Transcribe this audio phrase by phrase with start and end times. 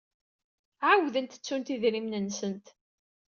[0.89, 2.65] Ɛawdent ttunt idrimen-nsent.